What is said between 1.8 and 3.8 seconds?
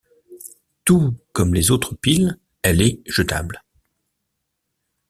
piles, elle est jetable.